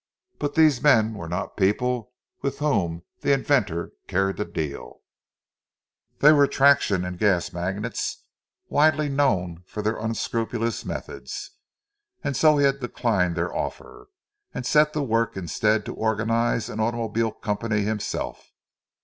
But 0.39 0.55
these 0.55 0.81
men 0.81 1.13
were 1.13 1.29
not 1.29 1.55
people 1.55 2.11
with 2.41 2.57
whom 2.57 3.03
the 3.19 3.33
inventor 3.33 3.93
cared 4.07 4.37
to 4.37 4.45
deal—they 4.45 6.31
were 6.31 6.47
traction 6.47 7.05
and 7.05 7.19
gas 7.19 7.53
magnates 7.53 8.23
widely 8.67 9.09
known 9.09 9.61
for 9.67 9.83
their 9.83 9.97
unscrupulous 9.97 10.83
methods. 10.83 11.51
And 12.23 12.35
so 12.35 12.57
he 12.57 12.65
had 12.65 12.79
declined 12.79 13.35
their 13.37 13.53
offer, 13.55 14.07
and 14.55 14.65
set 14.65 14.91
to 14.93 15.03
work 15.03 15.37
instead 15.37 15.85
to 15.85 15.93
organize 15.93 16.67
an 16.67 16.79
automobile 16.79 17.31
company 17.33 17.81
himself. 17.81 18.51